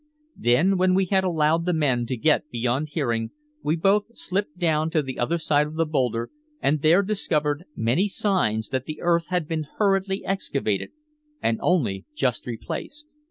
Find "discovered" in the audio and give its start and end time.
7.03-7.65